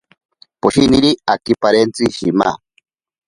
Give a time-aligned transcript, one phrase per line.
[0.61, 2.49] Poshini akiparentsi shima.